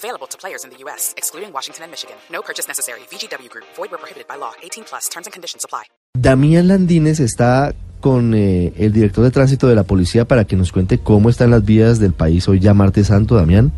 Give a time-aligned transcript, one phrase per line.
[0.00, 2.16] Available to players in the U.S., excluding Washington and Michigan.
[2.32, 3.00] No purchase necessary.
[3.10, 3.66] VGW Group.
[3.76, 4.52] Void where prohibited by law.
[4.62, 5.10] 18 plus.
[5.10, 5.84] Terms and conditions apply.
[6.18, 10.72] Damián Landines está con eh, el director de tránsito de la policía para que nos
[10.72, 13.72] cuente cómo están las vías del país hoy ya martes santo, Damián.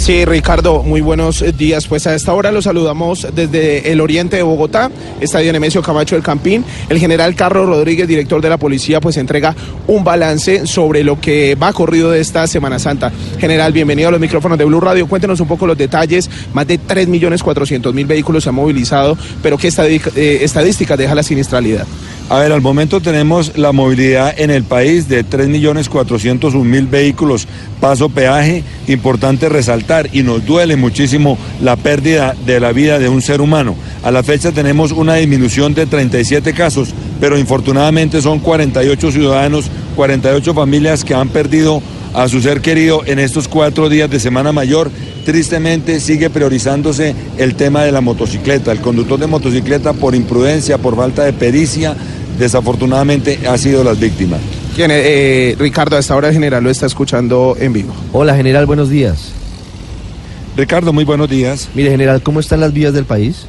[0.00, 1.86] Sí, Ricardo, muy buenos días.
[1.86, 6.24] Pues a esta hora los saludamos desde el oriente de Bogotá, Estadio Nemesio Camacho del
[6.24, 6.64] Campín.
[6.88, 9.54] El general Carlos Rodríguez, director de la policía, pues entrega
[9.86, 13.12] un balance sobre lo que va corrido de esta Semana Santa.
[13.38, 15.06] General, bienvenido a los micrófonos de Blue Radio.
[15.06, 16.30] Cuéntenos un poco los detalles.
[16.54, 21.86] Más de 3.400.000 vehículos se han movilizado, pero ¿qué eh, estadísticas deja la sinistralidad?
[22.30, 27.48] A ver, al momento tenemos la movilidad en el país de 3.401.000 vehículos,
[27.80, 33.20] paso peaje, importante resaltar y nos duele muchísimo la pérdida de la vida de un
[33.20, 33.74] ser humano.
[34.04, 40.54] A la fecha tenemos una disminución de 37 casos, pero infortunadamente son 48 ciudadanos, 48
[40.54, 41.82] familias que han perdido
[42.14, 44.90] a su ser querido en estos cuatro días de Semana Mayor.
[45.24, 48.72] Tristemente sigue priorizándose el tema de la motocicleta.
[48.72, 51.96] El conductor de motocicleta por imprudencia, por falta de pericia,
[52.40, 54.40] desafortunadamente ha sido las víctimas.
[54.74, 55.02] ¿Quién es?
[55.06, 57.92] Eh, Ricardo, a esta hora el general lo está escuchando en vivo.
[58.12, 59.30] Hola, general, buenos días.
[60.56, 61.68] Ricardo, muy buenos días.
[61.74, 63.46] Mire, general, ¿cómo están las vías del país?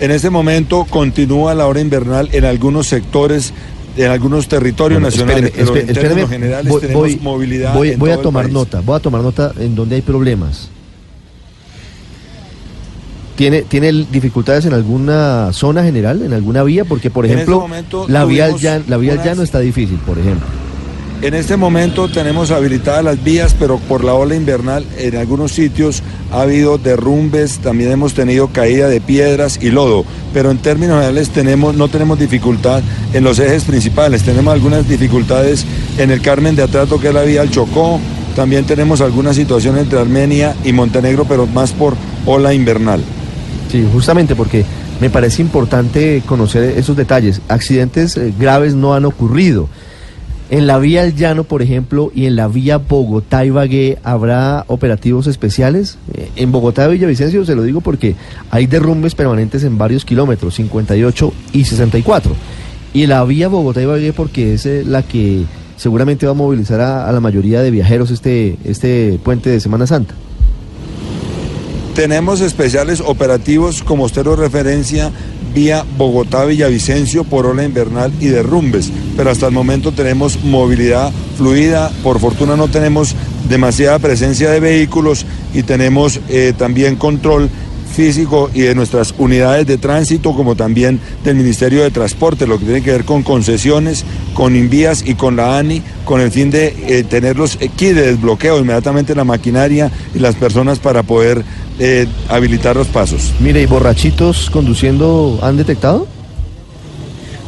[0.00, 3.52] En este momento continúa la hora invernal en algunos sectores
[3.96, 7.16] en algunos territorios Bueno, nacionales, espéreme, pero en espé- espéreme, términos generales voy- tenemos voy-
[7.22, 8.52] movilidad Voy, en voy a tomar país.
[8.52, 10.68] nota, voy a tomar nota en donde hay problemas.
[13.36, 16.84] ¿Tiene, ¿Tiene dificultades en alguna zona general, en alguna vía?
[16.84, 20.18] Porque, por ejemplo, este momento la vía, llan- la vía unas- llano está difícil, por
[20.18, 20.46] ejemplo.
[21.22, 26.02] En este momento tenemos habilitadas las vías, pero por la ola invernal en algunos sitios
[26.30, 30.04] ha habido derrumbes, también hemos tenido caída de piedras y lodo,
[30.34, 32.82] pero en términos generales tenemos, no tenemos dificultad
[33.14, 35.64] en los ejes principales, tenemos algunas dificultades
[35.96, 37.98] en el Carmen de Atrato, que es la vía al Chocó,
[38.34, 41.94] también tenemos algunas situaciones entre Armenia y Montenegro, pero más por
[42.26, 43.00] ola invernal.
[43.76, 44.64] Sí, justamente porque
[45.02, 47.42] me parece importante conocer esos detalles.
[47.46, 49.68] Accidentes eh, graves no han ocurrido.
[50.48, 55.98] En la vía al llano, por ejemplo, y en la vía Bogotá-Ibagué, ¿habrá operativos especiales?
[56.14, 58.14] Eh, en Bogotá-Villavicencio se lo digo porque
[58.50, 62.34] hay derrumbes permanentes en varios kilómetros, 58 y 64.
[62.94, 65.42] Y la vía Bogotá-Ibagué porque es eh, la que
[65.76, 69.86] seguramente va a movilizar a, a la mayoría de viajeros este, este puente de Semana
[69.86, 70.14] Santa.
[71.96, 75.10] Tenemos especiales operativos, como usted lo referencia,
[75.54, 82.20] vía Bogotá-Villavicencio por ola invernal y derrumbes, pero hasta el momento tenemos movilidad fluida, por
[82.20, 83.16] fortuna no tenemos
[83.48, 85.24] demasiada presencia de vehículos
[85.54, 87.48] y tenemos eh, también control
[87.96, 92.66] físico y de nuestras unidades de tránsito, como también del Ministerio de Transporte, lo que
[92.66, 94.04] tiene que ver con concesiones,
[94.34, 98.12] con Invías y con la ANI, con el fin de eh, tener los kits de
[98.12, 101.42] desbloqueo inmediatamente la maquinaria y las personas para poder
[101.78, 103.32] eh, habilitar los pasos.
[103.40, 106.06] Mire, ¿y borrachitos conduciendo han detectado?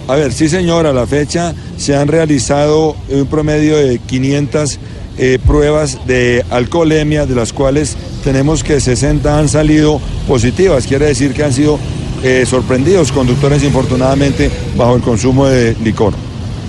[0.07, 4.79] A ver, sí señor, a la fecha se han realizado un promedio de 500
[5.19, 11.35] eh, pruebas de alcoholemia, de las cuales tenemos que 60 han salido positivas, quiere decir
[11.35, 11.79] que han sido
[12.23, 16.15] eh, sorprendidos conductores infortunadamente bajo el consumo de licor.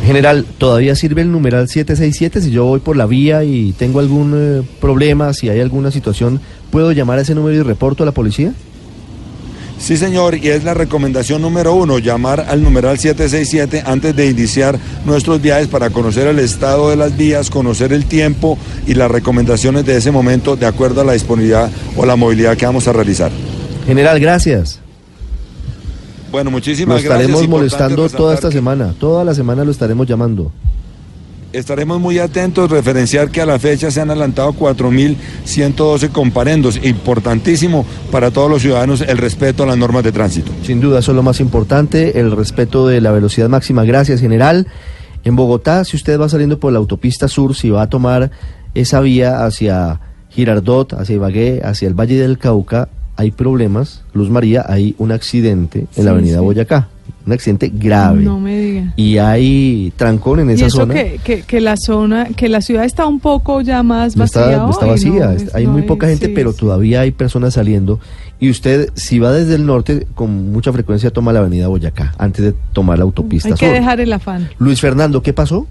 [0.04, 2.42] General, ¿todavía sirve el numeral 767?
[2.42, 6.42] Si yo voy por la vía y tengo algún eh, problema, si hay alguna situación,
[6.72, 8.54] ¿puedo llamar a ese número y reporto a la policía?
[9.80, 14.78] Sí, señor, y es la recomendación número uno, llamar al numeral 767 antes de iniciar
[15.06, 19.86] nuestros viajes para conocer el estado de las vías, conocer el tiempo y las recomendaciones
[19.86, 23.32] de ese momento de acuerdo a la disponibilidad o la movilidad que vamos a realizar.
[23.88, 24.82] General, gracias.
[26.30, 27.12] Bueno, Lo muchísimas gracias.
[27.22, 28.94] estaremos Importante molestando toda esta que semana.
[29.00, 30.52] Toda la semana lo estaremos llamando.
[31.52, 36.80] Estaremos muy atentos, referenciar que a la fecha se han adelantado 4.112 comparendos.
[36.84, 40.52] Importantísimo para todos los ciudadanos el respeto a las normas de tránsito.
[40.62, 43.84] Sin duda, eso es lo más importante, el respeto de la velocidad máxima.
[43.84, 44.68] Gracias, general.
[45.24, 48.30] En Bogotá, si usted va saliendo por la autopista sur, si va a tomar
[48.76, 50.00] esa vía hacia
[50.30, 54.04] Girardot, hacia Ibagué, hacia el Valle del Cauca, hay problemas.
[54.14, 56.90] Luz María, hay un accidente en la avenida Boyacá.
[57.30, 58.22] Un accidente grave.
[58.22, 58.94] No me diga.
[58.96, 60.94] Y hay trancón en Y esa eso zona.
[60.94, 64.42] que, que, que la zona, que la ciudad está un poco ya más vacía.
[64.46, 65.32] está, no está vacía, ¿no?
[65.32, 66.60] es- Es- hay no muy poca gente, sí, pero sí.
[66.60, 68.00] todavía hay personas saliendo.
[68.42, 72.46] Y usted, si va desde el norte, con mucha frecuencia toma la avenida Boyacá, antes
[72.46, 73.74] de tomar la autopista Hay que sur.
[73.76, 74.50] dejar el afán.
[74.60, 75.68] Luis Fernando, ¿qué pasó?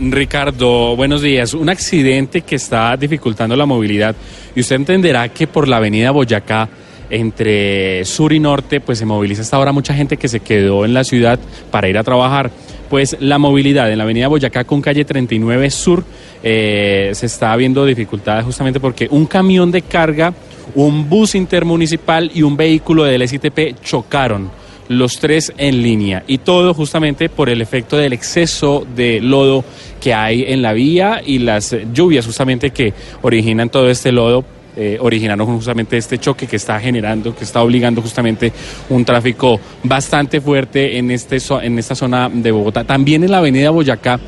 [0.00, 1.52] Ricardo, buenos días.
[1.52, 4.16] Un accidente que está dificultando la movilidad
[4.54, 6.68] y usted entenderá que por la avenida Boyacá,
[7.10, 10.94] entre sur y norte, pues se moviliza hasta ahora mucha gente que se quedó en
[10.94, 11.38] la ciudad
[11.70, 12.50] para ir a trabajar.
[12.88, 16.04] Pues la movilidad en la avenida Boyacá con calle 39 Sur
[16.42, 20.34] eh, se está viendo dificultada justamente porque un camión de carga,
[20.74, 24.50] un bus intermunicipal y un vehículo del SITP chocaron
[24.90, 29.64] los tres en línea y todo justamente por el efecto del exceso de lodo
[30.00, 32.92] que hay en la vía y las lluvias justamente que
[33.22, 34.44] originan todo este lodo.
[34.82, 38.50] Eh, originaron justamente este choque que está generando, que está obligando justamente
[38.88, 42.84] un tráfico bastante fuerte en, este, en esta zona de Bogotá.
[42.84, 44.18] También en la avenida Boyacá,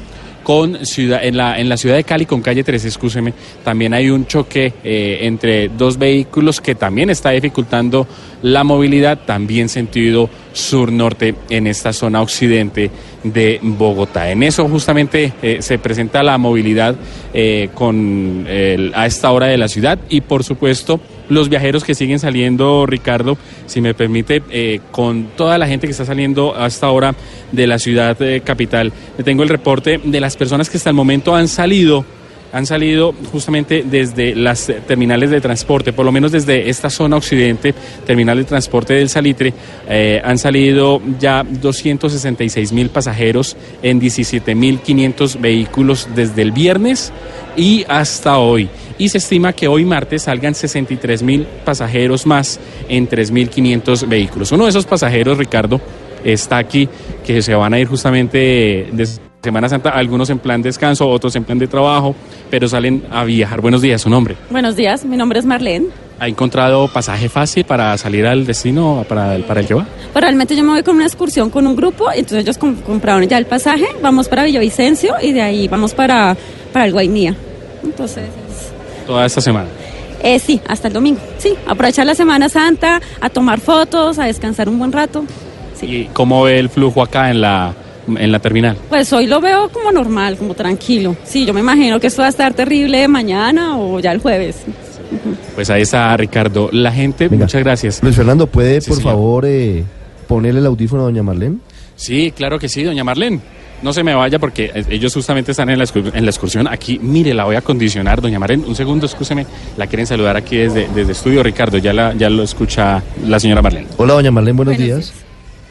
[0.42, 3.32] con ciudad, en, la, en la ciudad de Cali, con calle 13, escúcheme,
[3.64, 8.06] también hay un choque eh, entre dos vehículos que también está dificultando
[8.42, 12.90] la movilidad, también sentido sur-norte en esta zona occidente
[13.22, 14.30] de Bogotá.
[14.30, 16.94] En eso justamente eh, se presenta la movilidad
[17.32, 18.46] eh, con
[18.94, 23.38] a esta hora de la ciudad y por supuesto los viajeros que siguen saliendo, Ricardo,
[23.66, 27.14] si me permite, eh, con toda la gente que está saliendo hasta ahora
[27.52, 28.92] de la ciudad capital.
[29.16, 32.04] Le tengo el reporte de las personas que hasta el momento han salido
[32.52, 37.16] han salido justamente desde las eh, terminales de transporte, por lo menos desde esta zona
[37.16, 37.74] occidente,
[38.06, 39.52] terminal de transporte del Salitre,
[39.88, 47.12] eh, han salido ya 266 mil pasajeros en 17 mil 500 vehículos desde el viernes
[47.56, 48.68] y hasta hoy.
[48.98, 54.52] Y se estima que hoy martes salgan 63 mil pasajeros más en 3.500 vehículos.
[54.52, 55.80] Uno de esos pasajeros, Ricardo,
[56.24, 56.88] está aquí,
[57.26, 61.42] que se van a ir justamente de Semana Santa, algunos en plan descanso, otros en
[61.42, 62.14] plan de trabajo,
[62.48, 63.60] pero salen a viajar.
[63.60, 64.36] Buenos días, su nombre.
[64.50, 65.86] Buenos días, mi nombre es Marlene.
[66.20, 69.84] ¿Ha encontrado pasaje fácil para salir al destino para el, para el que va?
[70.12, 73.26] Pues realmente yo me voy con una excursión con un grupo, entonces ellos com- compraron
[73.26, 76.36] ya el pasaje, vamos para Villavicencio y de ahí vamos para,
[76.72, 77.34] para el Guainía.
[77.82, 78.26] Entonces,
[79.08, 79.66] Toda esta semana.
[80.22, 81.18] eh, sí, hasta el domingo.
[81.38, 85.24] Sí, aprovechar la Semana Santa, a tomar fotos, a descansar un buen rato.
[85.74, 85.86] Sí.
[85.86, 87.74] ¿Y cómo ve el flujo acá en la,
[88.08, 88.76] en la terminal?
[88.88, 91.16] Pues hoy lo veo como normal, como tranquilo.
[91.24, 94.56] Sí, yo me imagino que esto va a estar terrible mañana o ya el jueves.
[95.54, 96.68] Pues ahí está Ricardo.
[96.72, 97.44] La gente, Venga.
[97.44, 98.02] muchas gracias.
[98.02, 99.12] Luis Fernando, ¿puede Sí, por señor.
[99.12, 99.84] favor eh,
[100.26, 101.58] ponerle el audífono a doña Marlene?
[101.96, 103.40] Sí, claro que sí, doña Marlene.
[103.82, 105.84] No se me vaya porque eh, ellos justamente están en la,
[106.14, 106.68] en la excursión.
[106.68, 108.64] Aquí, mire, la voy a condicionar, doña Marlene.
[108.66, 109.44] Un segundo, escúcheme.
[109.76, 111.78] La quieren saludar aquí desde, desde estudio, Ricardo.
[111.78, 113.88] Ya, la, ya lo escucha la señora Marlene.
[113.98, 115.12] Hola, doña Marlene, buenos, Buenos días.
[115.12, 115.24] días.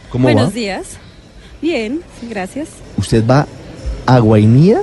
[0.09, 0.51] ¿Cómo Buenos va?
[0.51, 0.97] días.
[1.61, 2.69] Bien, gracias.
[2.97, 3.45] ¿Usted va
[4.05, 4.81] a Guainía?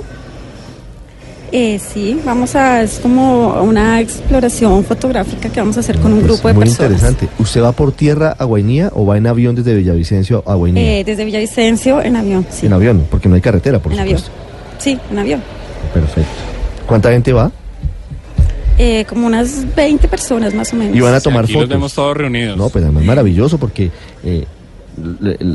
[1.51, 6.19] Eh, sí, vamos a, es como una exploración fotográfica que vamos a hacer con un
[6.19, 6.91] Pues, grupo de muy personas.
[6.91, 7.27] interesante.
[7.39, 10.99] ¿Usted va por tierra a Guainía o va en avión desde Villavicencio a Guainía?
[10.99, 12.67] Eh, desde Villavicencio en avión, sí.
[12.67, 14.21] En avión, porque no hay carretera, por en avión.
[14.77, 15.41] Sí, en avión.
[15.93, 16.29] Perfecto.
[16.85, 17.51] ¿Cuánta gente va?
[18.77, 20.95] Eh, como unas 20 personas más o menos.
[20.95, 21.67] Y van a tomar aquí fotos.
[21.67, 22.57] los vemos todos reunidos.
[22.57, 23.89] No, pues además maravilloso porque
[24.23, 24.45] eh,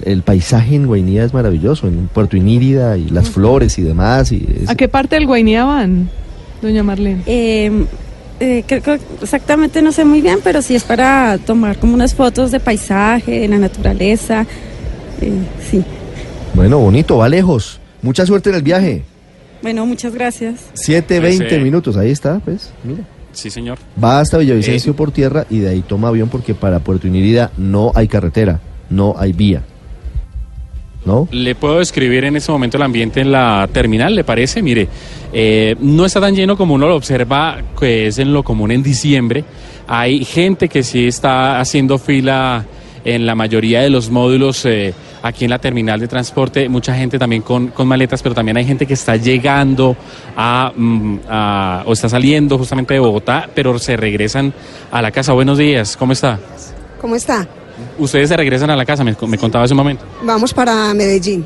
[0.04, 4.32] el, paisaje en Guainía es maravilloso, en Puerto Inírida y las flores y demás.
[4.32, 6.08] Y es- ¿A qué parte del Guainía van,
[6.62, 7.22] doña Marlene?
[7.26, 7.70] Eh,
[8.40, 12.14] eh, creo que exactamente no sé muy bien, pero sí es para tomar como unas
[12.14, 14.46] fotos de paisaje, de la naturaleza.
[15.20, 15.32] Eh,
[15.70, 15.82] sí.
[16.54, 17.80] Bueno, bonito, va lejos.
[18.02, 19.02] Mucha suerte en el viaje.
[19.62, 20.60] Bueno, muchas gracias.
[20.74, 23.00] 7, Pues, 20 eh, minutos, ahí está, pues, mira.
[23.32, 23.78] Sí, señor.
[24.02, 24.94] Va hasta Villavicencio Eh.
[24.94, 28.60] por tierra y de ahí toma avión porque para Puerto Inírida no hay carretera,
[28.90, 29.62] no hay vía.
[31.04, 31.28] ¿No?
[31.32, 34.62] Le puedo describir en este momento el ambiente en la terminal, ¿le parece?
[34.62, 34.88] Mire,
[35.34, 38.82] eh, no está tan lleno como uno lo observa, que es en lo común en
[38.82, 39.44] diciembre.
[39.86, 42.64] Hay gente que sí está haciendo fila
[43.04, 46.70] en la mayoría de los módulos eh, aquí en la terminal de transporte.
[46.70, 49.94] Mucha gente también con, con maletas, pero también hay gente que está llegando
[50.34, 54.54] a, mm, a- o está saliendo justamente de Bogotá, pero se regresan
[54.90, 55.34] a la casa.
[55.34, 56.40] Buenos días, ¿cómo está?
[56.98, 57.46] ¿Cómo está?
[57.98, 60.04] Ustedes se regresan a la casa, me, me contaba hace un momento.
[60.22, 61.44] Vamos para Medellín,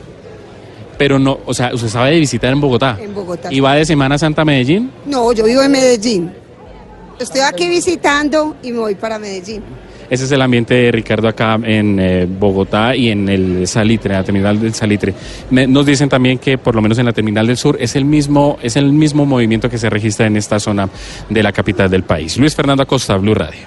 [0.99, 2.99] Pero no, o sea, usted estaba de visita en Bogotá.
[3.01, 3.49] en Bogotá.
[3.53, 4.91] ¿Y va de Semana Santa a Medellín?
[5.07, 6.31] No, yo vivo en Medellín.
[7.19, 9.63] Estoy aquí visitando y me voy para Medellín.
[10.11, 14.21] Ese es el ambiente de Ricardo acá en eh, Bogotá y en el Salitre, en
[14.21, 15.13] la terminal del Salitre.
[15.51, 18.07] Me- nos dicen también que por lo menos en la terminal del sur es el
[18.07, 20.89] mismo es el mismo movimiento que se registra en esta zona
[21.29, 22.39] de la capital del país.
[22.39, 23.61] Luis Fernando Acosta, Blue Radio.